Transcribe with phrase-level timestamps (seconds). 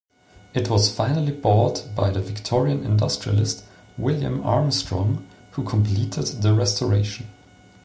[0.55, 3.63] It was finally bought by the Victorian industrialist
[3.99, 7.27] William Armstrong, who completed the restoration.